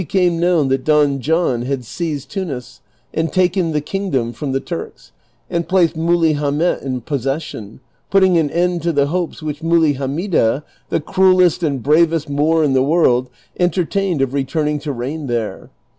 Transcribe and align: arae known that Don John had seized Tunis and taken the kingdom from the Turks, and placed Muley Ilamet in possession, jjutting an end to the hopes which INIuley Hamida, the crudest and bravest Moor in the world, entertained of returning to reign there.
arae 0.01 0.31
known 0.31 0.67
that 0.69 0.83
Don 0.83 1.19
John 1.19 1.61
had 1.61 1.85
seized 1.85 2.31
Tunis 2.31 2.81
and 3.13 3.31
taken 3.31 3.71
the 3.71 3.81
kingdom 3.81 4.33
from 4.33 4.51
the 4.51 4.59
Turks, 4.59 5.11
and 5.47 5.69
placed 5.69 5.95
Muley 5.95 6.33
Ilamet 6.33 6.81
in 6.81 7.01
possession, 7.01 7.81
jjutting 8.11 8.35
an 8.39 8.49
end 8.49 8.81
to 8.81 8.91
the 8.91 9.05
hopes 9.09 9.43
which 9.43 9.61
INIuley 9.61 9.97
Hamida, 9.97 10.63
the 10.89 11.01
crudest 11.01 11.61
and 11.61 11.83
bravest 11.83 12.27
Moor 12.27 12.63
in 12.63 12.73
the 12.73 12.81
world, 12.81 13.29
entertained 13.59 14.23
of 14.23 14.33
returning 14.33 14.79
to 14.79 14.91
reign 14.91 15.27
there. 15.27 15.69